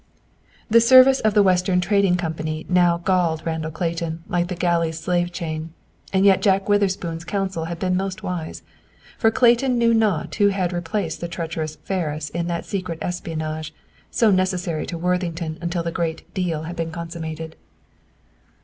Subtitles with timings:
[0.67, 5.29] The service of the Western Trading Company now galled Randall Clayton like the galley slave's
[5.29, 5.75] chain.
[6.11, 8.63] And yet Jack Witherspoon's counsel had been most wise.
[9.19, 13.75] For Clayton knew not who had replaced the treacherous Ferris in that secret espionage,
[14.09, 17.55] so necessary to Worthington until the great "deal" had been consummated.